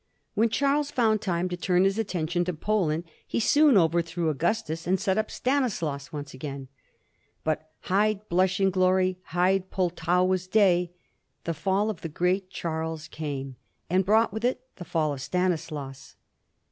When 0.33 0.49
Charles 0.49 0.89
found 0.89 1.21
time 1.21 1.47
to 1.49 1.55
turn 1.55 1.83
his 1.83 1.99
attention 1.99 2.43
to 2.45 2.53
Poland 2.53 3.03
he 3.27 3.39
soon 3.39 3.77
overthrew 3.77 4.29
Augustus 4.29 4.87
and 4.87 4.99
set 4.99 5.15
up 5.15 5.29
Stanislaus 5.29 6.11
once 6.11 6.33
again. 6.33 6.69
But 7.43 7.69
'^hide, 7.85 8.21
blushing 8.27 8.71
glory, 8.71 9.19
hide 9.25 9.69
Pultowa's 9.69 10.47
day*'; 10.47 10.89
the 11.43 11.53
fall 11.53 11.91
of 11.91 12.01
the 12.01 12.09
great 12.09 12.49
Charles 12.49 13.07
came, 13.09 13.57
and 13.91 14.03
brought 14.03 14.33
with 14.33 14.43
it 14.43 14.61
the 14.77 14.85
fall 14.85 15.13
of 15.13 15.21
Stanislaus. 15.21 16.15